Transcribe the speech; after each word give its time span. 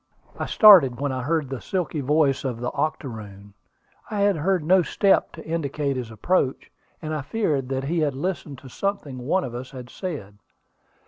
I 0.39 0.47
started 0.47 0.99
when 0.99 1.11
I 1.11 1.21
heard 1.21 1.47
the 1.49 1.61
silky 1.61 1.99
voice 2.01 2.43
of 2.43 2.59
the 2.59 2.71
octoroon. 2.71 3.53
I 4.09 4.21
had 4.21 4.35
heard 4.37 4.63
no 4.63 4.81
step 4.81 5.31
to 5.33 5.45
indicate 5.45 5.95
his 5.95 6.09
approach, 6.09 6.71
and 7.03 7.13
I 7.13 7.21
feared 7.21 7.69
that 7.69 7.83
he 7.83 7.99
had 7.99 8.15
listened 8.15 8.57
to 8.61 8.67
something 8.67 9.19
one 9.19 9.43
of 9.43 9.53
us 9.53 9.69
had 9.69 9.91
said. 9.91 10.39